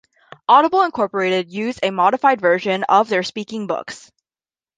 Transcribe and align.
Audible 0.47 0.81
Incorporated 0.81 1.51
use 1.51 1.77
a 1.83 1.91
modified 1.91 2.41
version 2.41 2.83
for 2.89 3.03
their 3.03 3.21
speaking 3.21 3.67
books. 3.67 4.11